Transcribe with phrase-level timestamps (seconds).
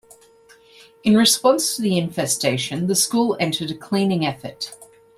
[1.03, 4.75] In response to the infestation, the school entered a cleaning effort.